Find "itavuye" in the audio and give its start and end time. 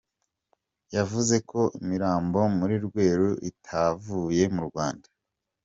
3.51-4.43